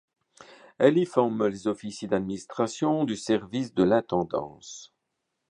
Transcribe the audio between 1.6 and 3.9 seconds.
officiers d'administration du service de